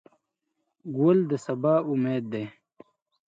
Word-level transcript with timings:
ګل 0.97 1.19
د 1.29 1.31
سبا 1.45 1.75
امید 1.89 2.23
دی. 2.31 2.45